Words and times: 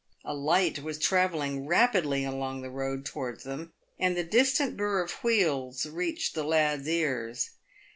A 0.25 0.33
light 0.33 0.79
was 0.79 0.97
travelling 0.97 1.67
rapidly 1.67 2.23
along 2.23 2.61
the 2.63 2.71
road 2.71 3.05
towards 3.05 3.43
them, 3.43 3.71
and 3.99 4.17
the 4.17 4.23
distant 4.23 4.75
burr 4.75 5.03
of 5.03 5.11
wheels 5.23 5.85
reached 5.85 6.33
the 6.33 6.43
lads' 6.43 6.87
ears. 6.87 7.51